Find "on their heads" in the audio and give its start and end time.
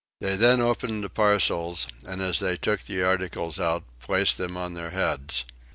4.57-5.45